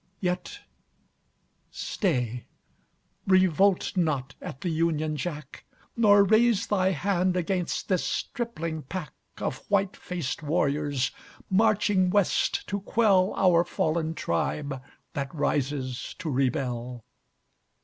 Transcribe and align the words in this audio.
Yet 0.19 0.61
stay. 1.69 2.47
Revolt 3.27 3.95
not 3.95 4.33
at 4.41 4.61
the 4.61 4.71
Union 4.71 5.15
Jack, 5.15 5.63
Nor 5.95 6.23
raise 6.23 6.65
Thy 6.65 6.89
hand 6.89 7.37
against 7.37 7.87
this 7.87 8.03
stripling 8.03 8.81
pack 8.81 9.13
Of 9.37 9.57
white 9.69 9.95
faced 9.95 10.41
warriors, 10.41 11.11
marching 11.51 12.09
West 12.09 12.65
to 12.69 12.79
quell 12.79 13.35
Our 13.37 13.63
fallen 13.63 14.15
tribe 14.15 14.81
that 15.13 15.31
rises 15.35 16.15
to 16.17 16.31
rebel. 16.31 17.05